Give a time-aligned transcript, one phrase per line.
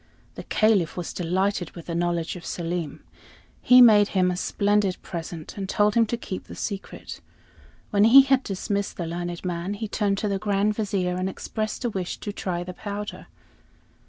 [0.33, 3.03] The Caliph was delighted with the knowledge of Selim.
[3.61, 7.21] He made him a splendid present, and told him to keep the secret.
[7.91, 11.85] When he had dismissed the learned man, he turned to the Grand Vizier, and expressed
[11.85, 13.27] a wish to try the powder.